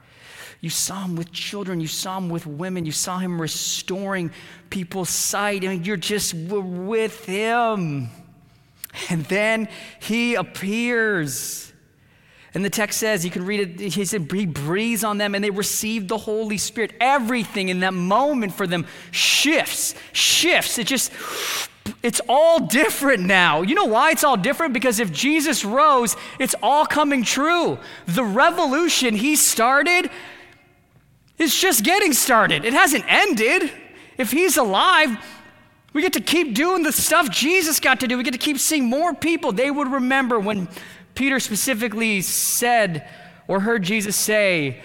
[0.61, 1.81] You saw him with children.
[1.81, 2.87] You saw him with women.
[2.87, 4.33] You saw him restoring
[4.71, 5.63] people's sight.
[5.65, 8.09] I mean, you're just with him.
[9.11, 9.69] And then
[10.01, 11.73] he appears.
[12.55, 15.45] And the text says, you can read it, he said, he breathes on them and
[15.45, 16.93] they receive the Holy Spirit.
[17.01, 20.79] Everything in that moment for them shifts, shifts.
[20.79, 21.13] It just,
[22.03, 23.63] it's all different now.
[23.63, 24.73] You know why it's all different?
[24.73, 27.79] Because if Jesus rose, it's all coming true.
[28.07, 30.11] The revolution he started,
[31.37, 33.71] it's just getting started, it hasn't ended.
[34.17, 35.17] If he's alive,
[35.99, 38.17] we get to keep doing the stuff Jesus got to do.
[38.17, 39.51] We get to keep seeing more people.
[39.51, 40.69] They would remember when
[41.17, 43.09] Peter specifically said
[43.49, 44.81] or heard Jesus say,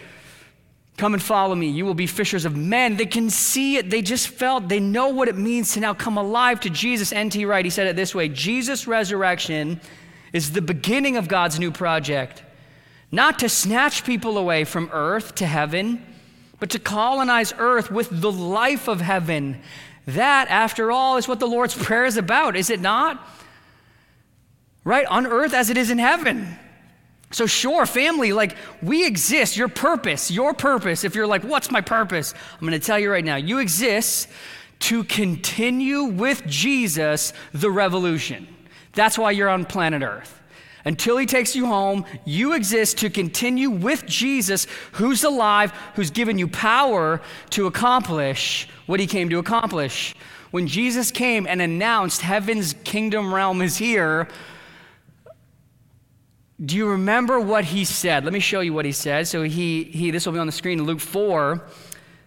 [0.97, 1.69] Come and follow me.
[1.69, 2.97] You will be fishers of men.
[2.97, 3.91] They can see it.
[3.91, 7.11] They just felt, they know what it means to now come alive to Jesus.
[7.11, 7.45] N.T.
[7.45, 9.79] Wright, he said it this way Jesus' resurrection
[10.33, 12.41] is the beginning of God's new project,
[13.11, 16.03] not to snatch people away from earth to heaven
[16.63, 19.61] but to colonize earth with the life of heaven.
[20.05, 23.25] That, after all, is what the Lord's Prayer is about, is it not?
[24.83, 25.05] Right?
[25.05, 26.57] On earth as it is in heaven.
[27.31, 31.03] So, sure, family, like we exist, your purpose, your purpose.
[31.03, 32.33] If you're like, what's my purpose?
[32.53, 34.27] I'm going to tell you right now, you exist
[34.79, 38.47] to continue with Jesus the revolution.
[38.91, 40.41] That's why you're on planet Earth.
[40.85, 46.37] Until he takes you home, you exist to continue with Jesus, who's alive, who's given
[46.37, 50.13] you power to accomplish what he came to accomplish.
[50.51, 54.27] When Jesus came and announced heaven's kingdom realm is here,
[56.63, 58.23] do you remember what he said?
[58.23, 59.27] Let me show you what he said.
[59.27, 61.61] So he, he this will be on the screen, Luke 4.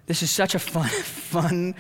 [0.07, 1.75] This is such a fun, fun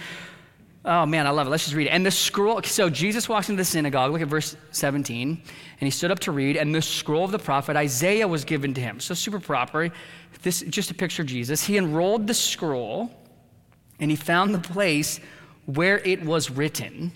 [0.88, 1.51] Oh man, I love it.
[1.51, 1.90] Let's just read it.
[1.90, 5.40] And the scroll, so Jesus walks into the synagogue, look at verse 17, and
[5.81, 8.81] he stood up to read, and the scroll of the prophet Isaiah was given to
[8.81, 9.01] him.
[9.01, 9.90] So super proper.
[10.42, 11.64] This just a picture of Jesus.
[11.64, 13.11] He unrolled the scroll,
[13.99, 15.18] and he found the place
[15.64, 17.11] where it was written.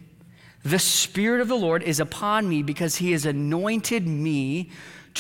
[0.65, 4.71] The Spirit of the Lord is upon me because he has anointed me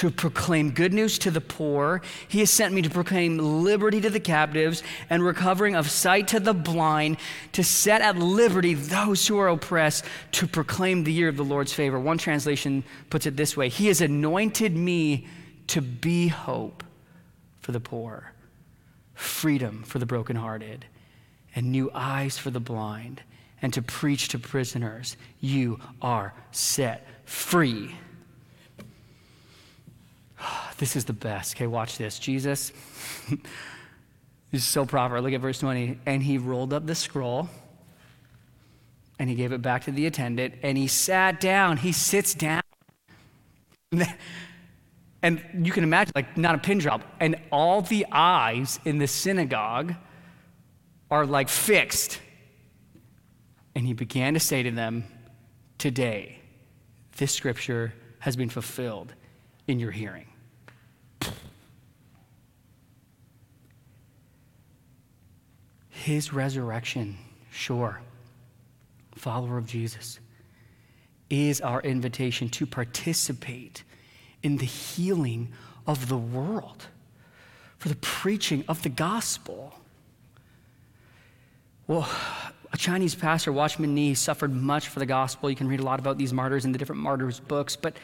[0.00, 2.00] to proclaim good news to the poor.
[2.26, 6.40] He has sent me to proclaim liberty to the captives and recovering of sight to
[6.40, 7.18] the blind,
[7.52, 11.74] to set at liberty those who are oppressed, to proclaim the year of the Lord's
[11.74, 12.00] favor.
[12.00, 15.26] One translation puts it this way He has anointed me
[15.66, 16.82] to be hope
[17.60, 18.32] for the poor,
[19.12, 20.86] freedom for the brokenhearted,
[21.54, 23.20] and new eyes for the blind,
[23.60, 27.94] and to preach to prisoners, You are set free
[30.80, 31.54] this is the best.
[31.54, 32.18] Okay, watch this.
[32.18, 32.72] Jesus,
[34.52, 35.20] is so proper.
[35.20, 36.00] Look at verse 20.
[36.06, 37.50] And he rolled up the scroll
[39.18, 41.76] and he gave it back to the attendant and he sat down.
[41.76, 42.62] He sits down.
[45.22, 47.02] And you can imagine, like, not a pin drop.
[47.20, 49.94] And all the eyes in the synagogue
[51.10, 52.18] are like fixed.
[53.74, 55.04] And he began to say to them,
[55.76, 56.40] Today,
[57.18, 59.12] this scripture has been fulfilled
[59.66, 60.29] in your hearing.
[66.04, 67.18] His resurrection,
[67.50, 68.00] sure,
[69.16, 70.18] follower of Jesus,
[71.28, 73.84] is our invitation to participate
[74.42, 75.52] in the healing
[75.86, 76.86] of the world,
[77.76, 79.74] for the preaching of the gospel.
[81.86, 82.08] Well,
[82.72, 85.50] a Chinese pastor, Watchman Nee, suffered much for the gospel.
[85.50, 87.94] You can read a lot about these martyrs in the different martyrs' books, but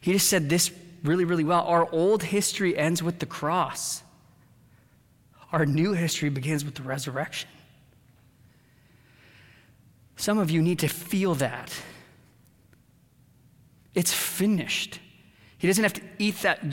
[0.00, 0.72] he just said this
[1.04, 1.62] really, really well.
[1.62, 4.02] Our old history ends with the cross,
[5.52, 7.48] our new history begins with the resurrection.
[10.16, 11.72] Some of you need to feel that.
[13.94, 15.00] It's finished.
[15.58, 16.64] He doesn't have to eat that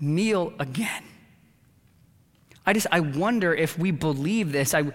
[0.00, 1.04] meal again.
[2.66, 4.74] I just, I wonder if we believe this.
[4.74, 4.92] I,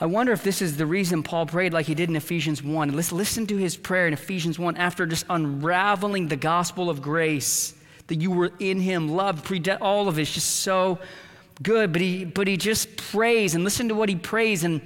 [0.00, 2.94] I wonder if this is the reason Paul prayed like he did in Ephesians 1.
[2.94, 7.74] Let's listen to his prayer in Ephesians 1 after just unraveling the gospel of grace
[8.08, 10.98] that you were in him, loved, prede- all of it's just so
[11.62, 11.92] good.
[11.92, 14.64] But he, but he just prays and listen to what he prays.
[14.64, 14.80] And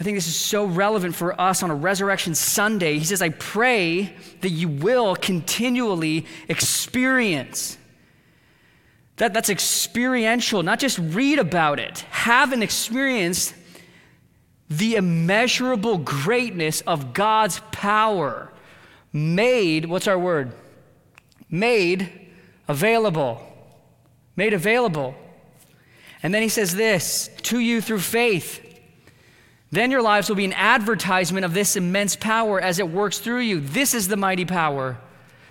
[0.00, 2.98] I think this is so relevant for us on a Resurrection Sunday.
[2.98, 7.78] He says, I pray that you will continually experience.
[9.16, 12.00] That, that's experiential, not just read about it.
[12.10, 13.54] Have an experience
[14.78, 18.50] the immeasurable greatness of God's power
[19.12, 20.54] made, what's our word?
[21.50, 22.10] Made
[22.68, 23.42] available.
[24.34, 25.14] Made available.
[26.22, 28.60] And then he says this to you through faith.
[29.70, 33.40] Then your lives will be an advertisement of this immense power as it works through
[33.40, 33.58] you.
[33.58, 34.98] This is the mighty power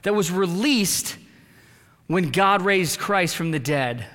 [0.04, 1.18] that was released
[2.08, 4.06] when God raised Christ from the dead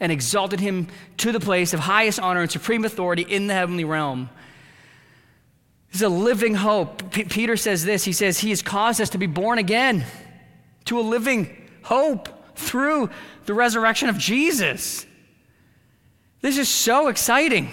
[0.00, 3.84] and exalted him to the place of highest honor and supreme authority in the heavenly
[3.84, 4.28] realm.
[5.90, 7.12] This is a living hope.
[7.12, 10.04] P- Peter says this He says, He has caused us to be born again
[10.86, 13.08] to a living hope through
[13.46, 15.06] the resurrection of Jesus.
[16.44, 17.70] This is so exciting.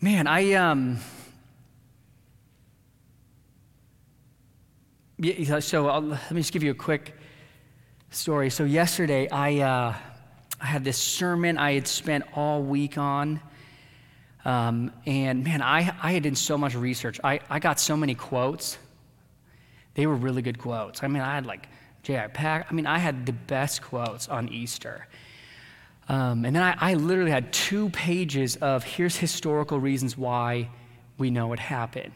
[0.00, 0.98] Man, I um.
[5.18, 7.14] Yeah, so I'll, let me just give you a quick
[8.10, 8.50] story.
[8.50, 9.94] So yesterday, I uh,
[10.60, 13.40] I had this sermon I had spent all week on,
[14.44, 17.20] um, and man, I I had done so much research.
[17.22, 18.76] I I got so many quotes.
[19.94, 21.04] They were really good quotes.
[21.04, 21.68] I mean, I had like
[22.02, 22.26] J.I.
[22.28, 22.66] Pack.
[22.70, 25.06] I mean, I had the best quotes on Easter.
[26.08, 30.68] Um, and then I, I literally had two pages of here's historical reasons why
[31.16, 32.14] we know it happened.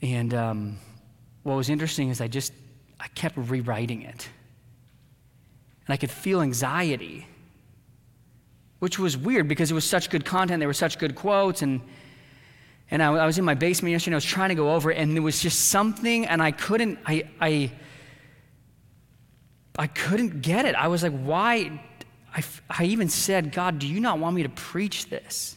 [0.00, 0.78] And um,
[1.42, 2.52] what was interesting is I just,
[2.98, 4.28] I kept rewriting it.
[5.86, 7.26] And I could feel anxiety,
[8.78, 10.60] which was weird because it was such good content.
[10.60, 11.62] There were such good quotes.
[11.62, 11.82] And,
[12.90, 14.90] and I, I was in my basement yesterday and I was trying to go over
[14.90, 14.96] it.
[14.96, 17.70] And there was just something, and I couldn't, I, I,
[19.78, 20.74] I couldn't get it.
[20.74, 21.80] I was like, why?
[22.34, 25.56] I, I even said, God, do you not want me to preach this?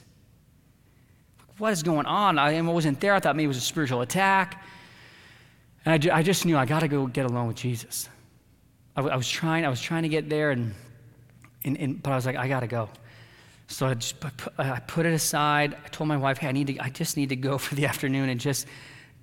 [1.57, 2.39] What is going on?
[2.39, 3.13] I, wasn't there.
[3.13, 4.63] I thought maybe it was a spiritual attack.
[5.85, 8.09] And I, I just knew I got to go get alone with Jesus.
[8.95, 10.73] I, I, was trying, I was trying to get there, and,
[11.63, 12.89] and, and but I was like, I got to go.
[13.67, 14.15] So I, just,
[14.57, 15.75] I put it aside.
[15.85, 17.85] I told my wife, hey, I, need to, I just need to go for the
[17.85, 18.65] afternoon and just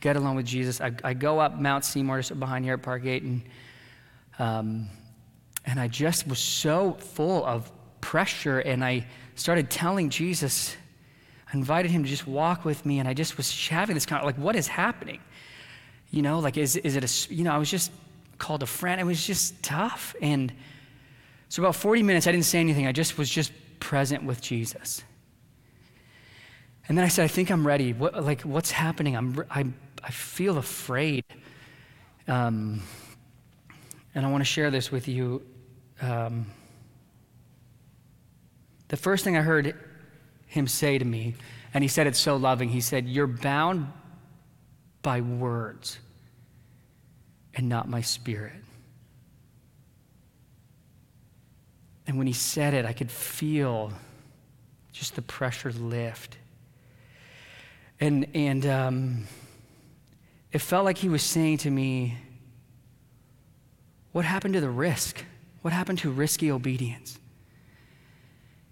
[0.01, 0.81] get alone with Jesus.
[0.81, 3.43] I, I go up Mount Seymour, just behind here at Parkgate, and
[4.39, 4.89] um,
[5.65, 7.71] and I just was so full of
[8.01, 10.77] pressure, and I started telling Jesus,
[11.53, 14.21] I invited him to just walk with me, and I just was having this kind
[14.21, 15.21] of like, what is happening?
[16.11, 17.91] You know, like, is, is it a, you know, I was just
[18.39, 19.01] called a friend.
[19.01, 20.15] It was just tough.
[20.21, 20.53] And
[21.49, 22.87] so, about 40 minutes, I didn't say anything.
[22.87, 25.03] I just was just present with Jesus.
[26.89, 27.93] And then I said, I think I'm ready.
[27.93, 29.17] What, like, what's happening?
[29.17, 29.67] I'm, I,
[30.03, 31.25] I feel afraid.
[32.29, 32.83] Um,
[34.17, 35.43] and I want to share this with you
[36.01, 36.47] um,
[38.89, 39.75] the first thing I heard
[40.47, 41.35] him say to me,
[41.75, 43.93] and he said it so loving, he said, You're bound
[45.03, 45.99] by words
[47.55, 48.55] and not my spirit.
[52.07, 53.93] And when he said it, I could feel
[54.93, 56.39] just the pressure lift.
[58.01, 59.25] And, and um,
[60.53, 62.17] it felt like he was saying to me,
[64.17, 65.23] what happened to the risk?
[65.61, 67.19] What happened to risky obedience?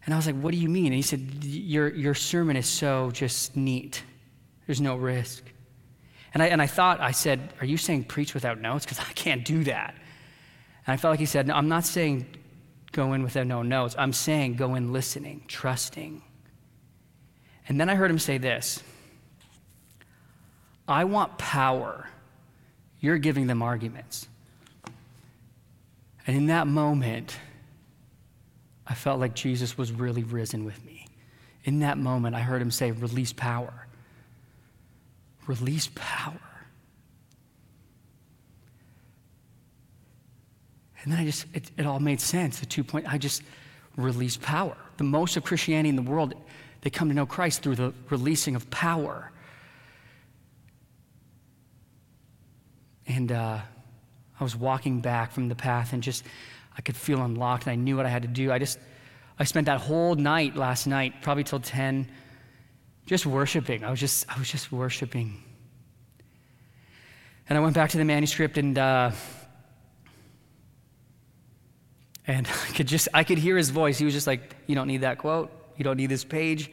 [0.06, 0.86] And I was like, What do you mean?
[0.86, 4.02] And he said, Your, your sermon is so just neat.
[4.66, 5.44] There's no risk.
[6.32, 8.86] And I, and I thought, I said, Are you saying preach without notes?
[8.86, 9.94] Because I can't do that.
[10.86, 12.24] And I felt like he said, No, I'm not saying
[12.92, 13.94] go in without no notes.
[13.98, 16.22] I'm saying go in listening, trusting.
[17.68, 18.82] And then I heard him say this
[20.88, 22.08] I want power.
[22.98, 24.26] You're giving them arguments.
[26.26, 27.36] And in that moment,
[28.86, 31.06] I felt like Jesus was really risen with me.
[31.64, 33.86] In that moment, I heard him say, Release power.
[35.46, 36.40] Release power.
[41.02, 42.60] And then I just, it, it all made sense.
[42.60, 43.42] The two point, I just
[43.96, 44.76] released power.
[44.96, 46.34] The most of Christianity in the world,
[46.80, 49.30] they come to know Christ through the releasing of power.
[53.06, 53.60] And uh,
[54.38, 56.24] I was walking back from the path and just,
[56.76, 58.50] I could feel unlocked and I knew what I had to do.
[58.50, 58.78] I just,
[59.38, 62.08] I spent that whole night last night, probably till 10,
[63.06, 63.84] just worshiping.
[63.84, 65.42] I was just, I was just worshiping.
[67.48, 69.12] And I went back to the manuscript and, uh,
[72.26, 73.98] and I could just, I could hear his voice.
[73.98, 75.50] He was just like, you don't need that quote.
[75.76, 76.70] You don't need this page.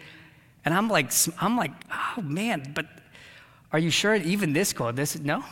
[0.63, 2.85] And I'm like, I'm like, oh man, but
[3.71, 5.43] are you sure even this quote, this, no?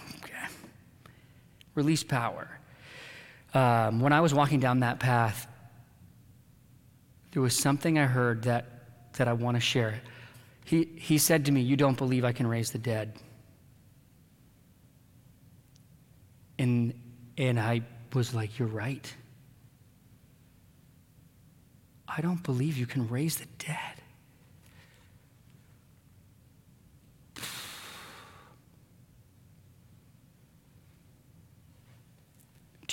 [1.80, 2.48] Release power.
[3.54, 5.48] Um, when I was walking down that path,
[7.32, 8.66] there was something I heard that,
[9.14, 10.02] that I want to share.
[10.66, 13.14] He, he said to me, You don't believe I can raise the dead.
[16.58, 16.94] And,
[17.38, 17.82] and I
[18.14, 19.16] was like, You're right.
[22.08, 23.99] I don't believe you can raise the dead.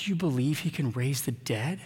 [0.07, 1.81] Do you believe he can raise the dead?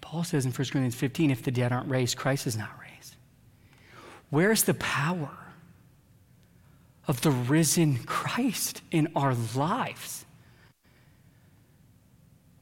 [0.00, 3.14] Paul says in 1 Corinthians 15 if the dead aren't raised, Christ is not raised.
[4.30, 5.30] Where's the power
[7.06, 10.24] of the risen Christ in our lives?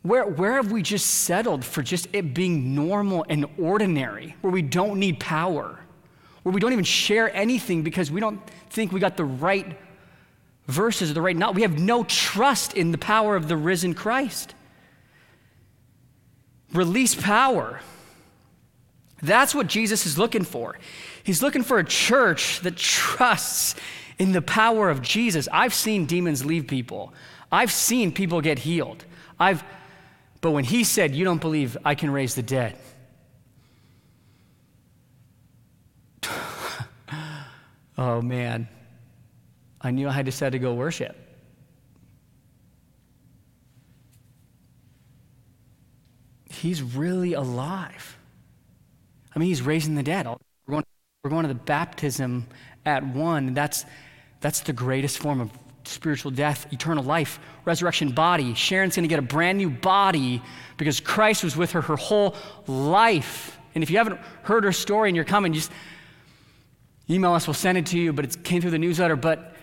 [0.03, 4.61] Where, where have we just settled for just it being normal and ordinary, where we
[4.61, 5.81] don't need power,
[6.43, 8.39] where we don't even share anything because we don't
[8.69, 9.79] think we got the right
[10.67, 11.55] verses are the right not.
[11.55, 14.55] We have no trust in the power of the risen Christ.
[16.73, 17.81] Release power.
[19.23, 20.77] That's what Jesus is looking for.
[21.23, 23.75] He's looking for a church that trusts
[24.19, 25.49] in the power of Jesus.
[25.51, 27.15] I've seen demons leave people.
[27.51, 29.05] I've seen people get healed.
[29.39, 29.65] I've
[30.41, 32.77] but when he said, "You don't believe I can raise the dead."
[37.97, 38.69] oh man.
[39.85, 41.14] I knew I had to decide to go worship.
[46.51, 48.16] He's really alive.
[49.35, 50.26] I mean, he's raising the dead.
[50.26, 50.85] We're going,
[51.22, 52.47] we're going to the baptism
[52.87, 53.53] at one.
[53.53, 53.85] That's,
[54.41, 55.51] that's the greatest form of
[55.85, 58.55] spiritual death, eternal life, resurrection body.
[58.55, 60.43] Sharon's going to get a brand new body
[60.76, 62.35] because Christ was with her her whole
[62.66, 63.59] life.
[63.74, 65.70] And if you haven't heard her story and you're coming, just
[67.11, 69.16] email us, we'll send it to you, but it came through the newsletter.
[69.16, 69.54] But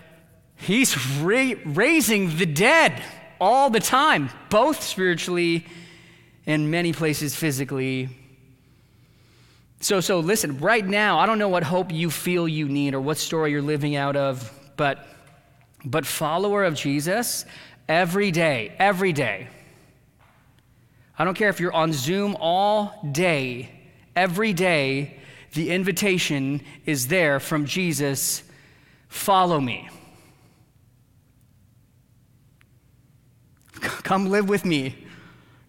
[0.62, 3.02] He's ra- raising the dead
[3.40, 5.66] all the time, both spiritually
[6.46, 8.08] and many places physically.
[9.80, 13.00] So, so listen, right now, I don't know what hope you feel you need or
[13.00, 15.04] what story you're living out of, but,
[15.84, 17.44] but follower of Jesus,
[17.88, 19.48] every day, every day.
[21.18, 23.68] I don't care if you're on Zoom all day,
[24.14, 25.18] every day,
[25.54, 28.44] the invitation is there from Jesus
[29.08, 29.90] follow me.
[34.02, 34.96] Come live with me.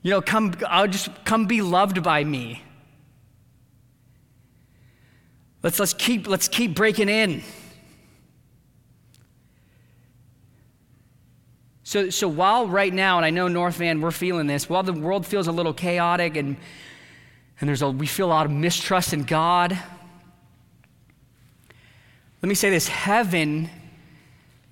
[0.02, 2.62] You know, come, I'll just come be loved by me.
[5.62, 7.42] Let's, let's, keep, let's keep breaking in.
[11.84, 14.94] So, so while right now, and I know North Van, we're feeling this, while the
[14.94, 16.58] world feels a little chaotic and,
[17.62, 19.78] and there's a, we feel a lot of mistrust in God,
[22.42, 23.70] let me say this heaven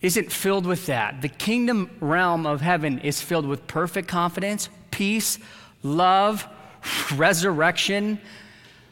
[0.02, 1.22] isn't filled with that.
[1.22, 5.38] The kingdom realm of heaven is filled with perfect confidence, peace,
[5.84, 6.48] love,
[7.16, 8.20] resurrection.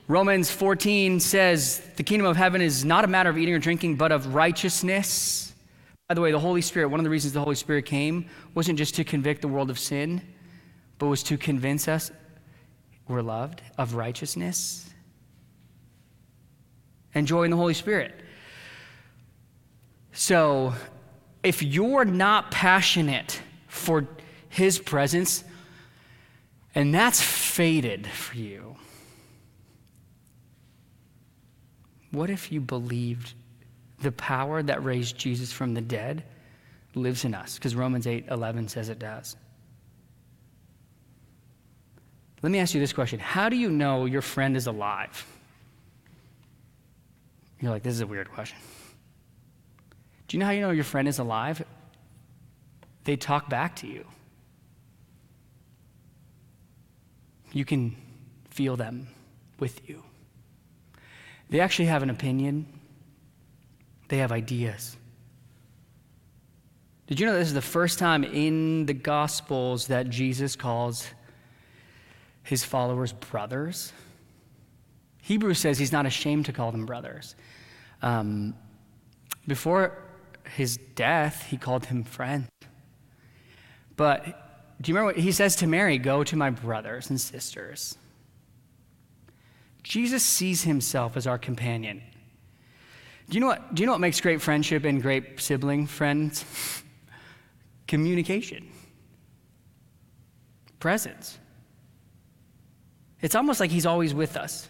[0.07, 3.95] Romans 14 says the kingdom of heaven is not a matter of eating or drinking,
[3.95, 5.53] but of righteousness.
[6.07, 8.77] By the way, the Holy Spirit, one of the reasons the Holy Spirit came wasn't
[8.77, 10.21] just to convict the world of sin,
[10.97, 12.11] but was to convince us
[13.07, 14.87] we're loved, of righteousness,
[17.15, 18.13] and joy in the Holy Spirit.
[20.11, 20.73] So,
[21.43, 24.07] if you're not passionate for
[24.49, 25.43] his presence,
[26.75, 28.75] and that's faded for you.
[32.11, 33.33] What if you believed
[34.01, 36.23] the power that raised Jesus from the dead
[36.95, 37.55] lives in us?
[37.55, 39.35] Because Romans 8 11 says it does.
[42.41, 45.25] Let me ask you this question How do you know your friend is alive?
[47.59, 48.57] You're like, this is a weird question.
[50.29, 51.65] Do you know how you know your friend is alive?
[53.03, 54.05] They talk back to you.
[57.51, 57.95] You can
[58.51, 59.07] feel them
[59.59, 60.03] with you.
[61.49, 62.67] They actually have an opinion,
[64.07, 64.95] they have ideas.
[67.07, 71.07] Did you know this is the first time in the Gospels that Jesus calls
[72.43, 73.93] his followers brothers?
[75.23, 77.33] Hebrews says he's not ashamed to call them brothers.
[78.03, 78.53] Um,
[79.47, 80.08] before
[80.55, 82.47] his death, he called him friend.
[83.95, 84.25] But
[84.81, 85.97] do you remember what he says to Mary?
[85.97, 87.97] Go to my brothers and sisters.
[89.83, 92.01] Jesus sees himself as our companion.
[93.29, 96.45] Do you know what, do you know what makes great friendship and great sibling friends?
[97.87, 98.69] Communication,
[100.79, 101.37] presence.
[103.21, 104.67] It's almost like he's always with us.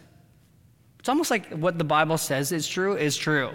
[0.99, 3.51] It's almost like what the Bible says is true is true.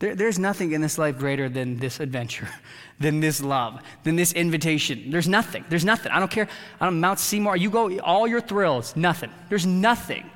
[0.00, 2.48] There, there's nothing in this life greater than this adventure,
[2.98, 5.10] than this love, than this invitation.
[5.10, 5.64] There's nothing.
[5.68, 6.10] There's nothing.
[6.10, 6.48] I don't care.
[6.80, 7.56] I don't Mount Seymour.
[7.56, 9.30] You go, all your thrills, nothing.
[9.48, 10.28] There's nothing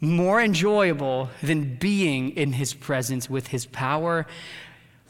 [0.00, 4.26] more enjoyable than being in his presence with his power,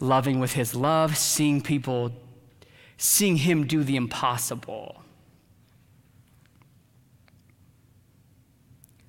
[0.01, 2.13] loving with his love, seeing people,
[2.97, 5.03] seeing him do the impossible.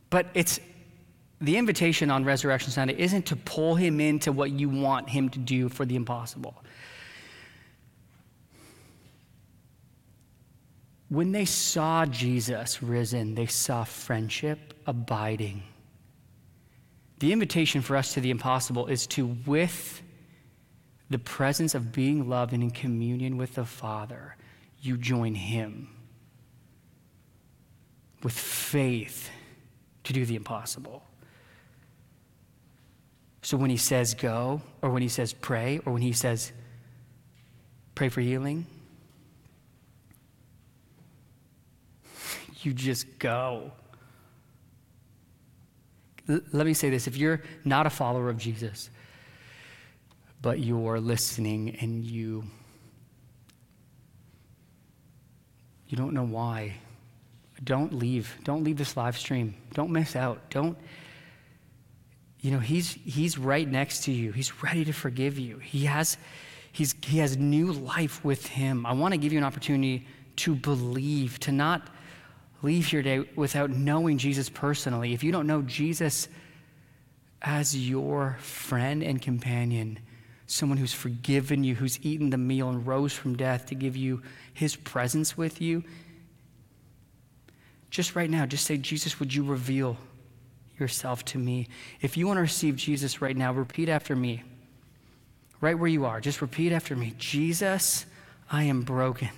[0.09, 0.59] But it's
[1.41, 5.39] the invitation on Resurrection Sunday isn't to pull him into what you want him to
[5.39, 6.63] do for the impossible.
[11.09, 15.63] When they saw Jesus risen, they saw friendship abiding.
[17.19, 20.01] The invitation for us to the impossible is to, with
[21.09, 24.35] the presence of being loved and in communion with the Father,
[24.81, 25.87] you join Him
[28.23, 29.29] with faith
[30.05, 31.03] to do the impossible.
[33.43, 36.51] So when he says go, or when he says pray, or when he says
[37.93, 38.65] pray for healing,
[42.61, 43.71] you just go.
[46.29, 47.05] L- let me say this.
[47.05, 48.89] If you're not a follower of Jesus,
[50.41, 52.45] but you're listening and you
[55.89, 56.75] you don't know why
[57.63, 58.35] don't leave.
[58.43, 59.55] Don't leave this live stream.
[59.73, 60.49] Don't miss out.
[60.49, 60.77] Don't
[62.43, 64.33] you know, he's, he's right next to you.
[64.33, 65.59] He's ready to forgive you.
[65.59, 66.17] He has,
[66.73, 68.85] he's, he has new life with him.
[68.85, 71.87] I want to give you an opportunity to believe, to not
[72.61, 75.13] leave your day without knowing Jesus personally.
[75.13, 76.27] If you don't know Jesus
[77.41, 79.99] as your friend and companion,
[80.45, 84.21] someone who's forgiven you, who's eaten the meal and rose from death to give you
[84.53, 85.81] his presence with you,
[87.89, 89.95] just right now, just say, Jesus, would you reveal
[90.83, 91.69] yourself to me.
[92.01, 94.43] If you want to receive Jesus right now, repeat after me.
[95.61, 98.05] Right where you are, just repeat after me Jesus,
[98.51, 99.29] I am broken.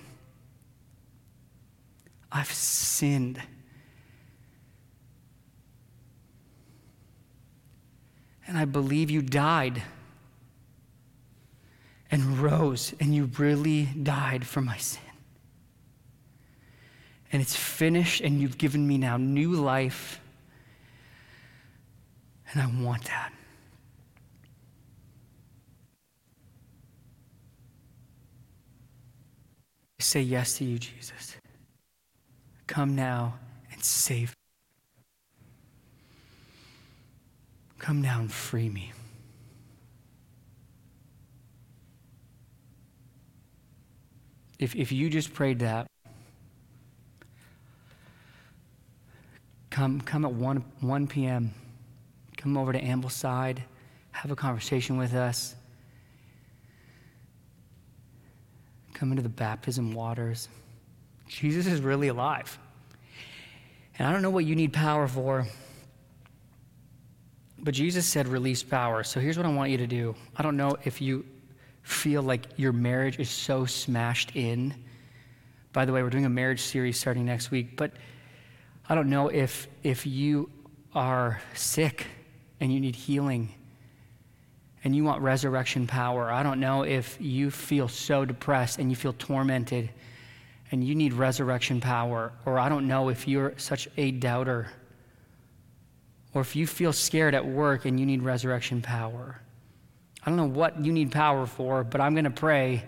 [2.32, 3.40] I've sinned.
[8.48, 9.82] And I believe you died
[12.10, 15.00] and rose, and you really died for my sin.
[17.32, 20.20] And it's finished, and you've given me now new life
[22.52, 23.32] and I want that.
[29.98, 31.36] I say yes to you, Jesus.
[32.66, 33.34] Come now
[33.72, 34.30] and save.
[34.30, 34.34] me.
[37.78, 38.92] Come now and free me.
[44.58, 45.86] If, if you just prayed that,
[49.70, 51.54] come, come at 1, 1 p.m
[52.36, 53.58] come over to Ambleside,
[54.12, 55.54] have a conversation with us.
[58.94, 60.48] Come into the baptism waters.
[61.28, 62.58] Jesus is really alive.
[63.98, 65.46] And I don't know what you need power for,
[67.58, 69.02] but Jesus said release power.
[69.02, 70.14] So here's what I want you to do.
[70.36, 71.24] I don't know if you
[71.82, 74.74] feel like your marriage is so smashed in.
[75.72, 77.92] By the way, we're doing a marriage series starting next week, but
[78.88, 80.50] I don't know if if you
[80.94, 82.06] are sick
[82.60, 83.52] and you need healing
[84.84, 86.30] and you want resurrection power.
[86.30, 89.90] I don't know if you feel so depressed and you feel tormented
[90.70, 94.68] and you need resurrection power, or I don't know if you're such a doubter,
[96.34, 99.40] or if you feel scared at work and you need resurrection power.
[100.22, 102.84] I don't know what you need power for, but I'm going to pray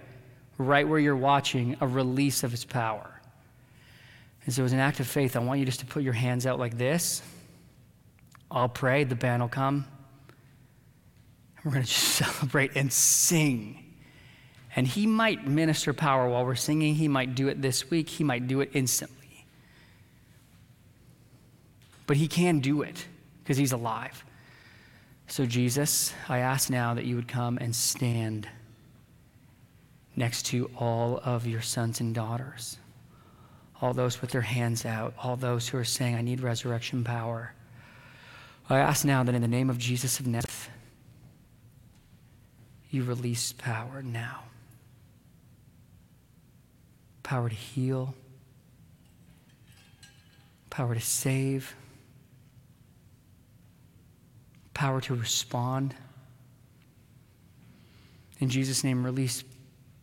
[0.57, 3.21] right where you're watching a release of his power.
[4.45, 6.47] And so, as an act of faith, I want you just to put your hands
[6.47, 7.23] out like this.
[8.51, 9.87] I'll pray, the band will come.
[11.57, 13.85] And we're going to just celebrate and sing.
[14.75, 16.95] And he might minister power while we're singing.
[16.95, 18.09] He might do it this week.
[18.09, 19.47] He might do it instantly.
[22.07, 23.07] But he can do it
[23.43, 24.25] because he's alive.
[25.27, 28.49] So, Jesus, I ask now that you would come and stand
[30.17, 32.79] next to all of your sons and daughters,
[33.81, 37.53] all those with their hands out, all those who are saying, I need resurrection power.
[38.71, 40.69] I ask now that in the name of Jesus of Nazareth,
[42.91, 44.45] you release power now
[47.29, 48.15] power to heal,
[50.71, 51.75] power to save,
[54.73, 55.95] power to respond.
[58.39, 59.45] In Jesus' name, release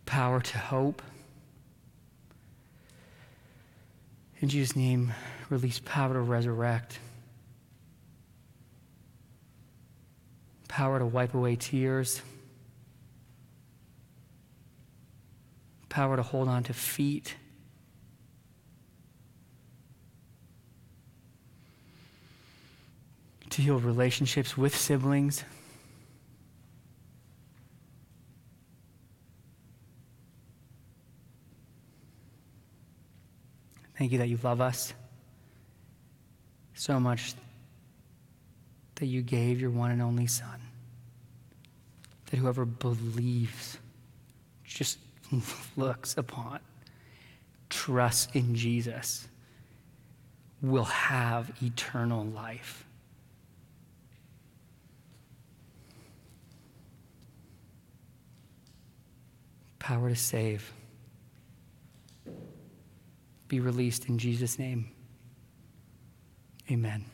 [0.05, 1.01] power to hope.
[4.39, 5.11] In Jesus' name,
[5.49, 6.99] release power to resurrect.
[10.75, 12.21] Power to wipe away tears.
[15.87, 17.37] Power to hold on to feet.
[23.51, 25.45] To heal relationships with siblings.
[33.97, 34.93] Thank you that you love us
[36.73, 37.33] so much
[38.95, 40.64] that you gave your one and only Son.
[42.35, 43.77] That whoever believes,
[44.65, 44.99] just
[45.77, 46.59] looks upon,
[47.69, 49.25] trusts in Jesus,
[50.61, 52.83] will have eternal life.
[59.79, 60.73] Power to save
[63.47, 64.91] be released in Jesus' name.
[66.69, 67.05] Amen.